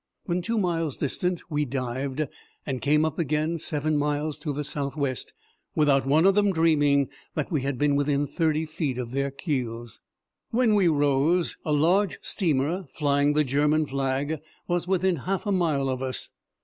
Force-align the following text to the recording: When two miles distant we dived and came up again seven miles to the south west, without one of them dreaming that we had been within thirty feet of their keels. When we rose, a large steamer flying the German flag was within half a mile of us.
When 0.25 0.41
two 0.41 0.57
miles 0.57 0.97
distant 0.97 1.43
we 1.51 1.63
dived 1.63 2.27
and 2.65 2.81
came 2.81 3.05
up 3.05 3.19
again 3.19 3.59
seven 3.59 3.97
miles 3.97 4.39
to 4.39 4.51
the 4.51 4.63
south 4.63 4.95
west, 4.97 5.35
without 5.75 6.07
one 6.07 6.25
of 6.25 6.33
them 6.33 6.51
dreaming 6.51 7.07
that 7.35 7.51
we 7.51 7.61
had 7.61 7.77
been 7.77 7.95
within 7.95 8.25
thirty 8.25 8.65
feet 8.65 8.97
of 8.97 9.11
their 9.11 9.29
keels. 9.29 10.01
When 10.49 10.73
we 10.73 10.87
rose, 10.87 11.55
a 11.63 11.71
large 11.71 12.17
steamer 12.23 12.85
flying 12.91 13.33
the 13.33 13.43
German 13.43 13.85
flag 13.85 14.39
was 14.67 14.87
within 14.87 15.17
half 15.17 15.45
a 15.45 15.51
mile 15.51 15.87
of 15.87 16.01
us. 16.01 16.31